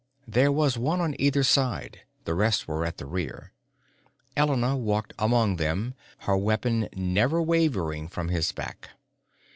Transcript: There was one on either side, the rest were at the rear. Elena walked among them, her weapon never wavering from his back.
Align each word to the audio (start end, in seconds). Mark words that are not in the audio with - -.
There 0.27 0.51
was 0.51 0.79
one 0.79 0.99
on 0.99 1.15
either 1.19 1.43
side, 1.43 1.99
the 2.25 2.33
rest 2.33 2.67
were 2.67 2.83
at 2.85 2.97
the 2.97 3.05
rear. 3.05 3.51
Elena 4.35 4.75
walked 4.75 5.13
among 5.19 5.57
them, 5.57 5.93
her 6.21 6.35
weapon 6.35 6.89
never 6.95 7.39
wavering 7.39 8.07
from 8.07 8.29
his 8.29 8.51
back. 8.51 8.89